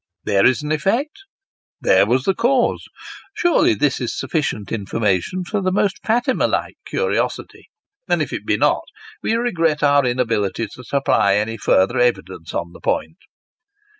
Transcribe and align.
There 0.23 0.47
is 0.47 0.63
an 0.63 0.71
effect 0.71 1.19
there 1.79 2.07
was 2.07 2.27
a 2.27 2.33
cause. 2.33 2.85
Surely 3.35 3.75
this 3.75 4.01
is 4.01 4.17
sufficient 4.17 4.71
information 4.71 5.43
for 5.43 5.61
the 5.61 5.71
most 5.71 5.99
Fatima 6.03 6.47
like 6.47 6.73
curiosity; 6.87 7.69
and, 8.09 8.19
if 8.19 8.33
it 8.33 8.43
be 8.43 8.57
not, 8.57 8.85
we 9.21 9.35
regret 9.35 9.83
our 9.83 10.03
inability 10.03 10.65
to 10.73 10.83
supply 10.83 11.35
any 11.35 11.55
further 11.57 11.99
evidence 11.99 12.51
on 12.51 12.71
the 12.73 12.81
point. 12.81 13.19